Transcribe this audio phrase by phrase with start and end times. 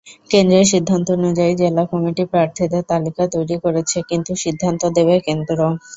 [0.31, 5.57] কেন্দ্রের সিদ্ধান্ত অনুযায়ী জেলা কমিটি প্রার্থীদের তালিকা তৈরি করেছে, কিন্তু সিদ্ধান্ত দেবে কেন্দ্র।